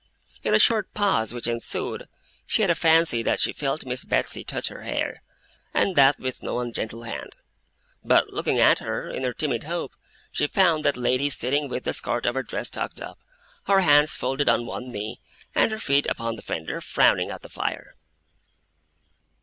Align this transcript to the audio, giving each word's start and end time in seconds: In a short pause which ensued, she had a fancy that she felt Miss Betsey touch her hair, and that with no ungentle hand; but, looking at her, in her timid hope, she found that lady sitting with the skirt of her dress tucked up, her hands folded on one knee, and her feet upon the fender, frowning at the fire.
In 0.41 0.55
a 0.55 0.57
short 0.57 0.91
pause 0.95 1.31
which 1.31 1.45
ensued, 1.45 2.07
she 2.47 2.63
had 2.63 2.71
a 2.71 2.73
fancy 2.73 3.21
that 3.21 3.39
she 3.39 3.53
felt 3.53 3.85
Miss 3.85 4.03
Betsey 4.03 4.43
touch 4.43 4.69
her 4.69 4.81
hair, 4.81 5.21
and 5.75 5.95
that 5.95 6.17
with 6.17 6.41
no 6.41 6.57
ungentle 6.59 7.03
hand; 7.03 7.35
but, 8.03 8.33
looking 8.33 8.57
at 8.57 8.79
her, 8.79 9.07
in 9.11 9.21
her 9.23 9.31
timid 9.31 9.65
hope, 9.65 9.91
she 10.31 10.47
found 10.47 10.83
that 10.85 10.97
lady 10.97 11.29
sitting 11.29 11.69
with 11.69 11.83
the 11.83 11.93
skirt 11.93 12.25
of 12.25 12.33
her 12.33 12.41
dress 12.41 12.71
tucked 12.71 12.99
up, 12.99 13.19
her 13.67 13.81
hands 13.81 14.15
folded 14.15 14.49
on 14.49 14.65
one 14.65 14.91
knee, 14.91 15.19
and 15.53 15.71
her 15.71 15.77
feet 15.77 16.07
upon 16.09 16.35
the 16.35 16.41
fender, 16.41 16.81
frowning 16.81 17.29
at 17.29 17.43
the 17.43 17.47
fire. 17.49 17.95